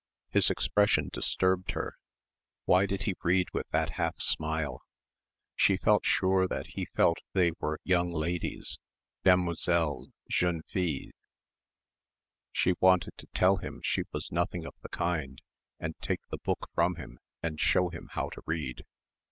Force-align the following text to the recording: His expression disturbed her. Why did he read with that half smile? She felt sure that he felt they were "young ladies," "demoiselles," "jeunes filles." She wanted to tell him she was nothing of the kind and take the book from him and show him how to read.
His 0.29 0.49
expression 0.49 1.11
disturbed 1.13 1.73
her. 1.73 1.93
Why 2.65 2.87
did 2.87 3.03
he 3.03 3.13
read 3.23 3.49
with 3.53 3.69
that 3.69 3.97
half 3.99 4.19
smile? 4.19 4.81
She 5.55 5.77
felt 5.77 6.07
sure 6.07 6.47
that 6.47 6.69
he 6.73 6.85
felt 6.95 7.19
they 7.33 7.51
were 7.59 7.79
"young 7.83 8.11
ladies," 8.11 8.79
"demoiselles," 9.23 10.09
"jeunes 10.27 10.63
filles." 10.67 11.11
She 12.51 12.73
wanted 12.79 13.13
to 13.17 13.27
tell 13.35 13.57
him 13.57 13.79
she 13.83 14.05
was 14.11 14.31
nothing 14.31 14.65
of 14.65 14.73
the 14.81 14.89
kind 14.89 15.39
and 15.79 15.93
take 16.01 16.21
the 16.31 16.39
book 16.39 16.71
from 16.73 16.95
him 16.95 17.19
and 17.43 17.59
show 17.59 17.89
him 17.89 18.07
how 18.13 18.29
to 18.29 18.41
read. 18.47 18.83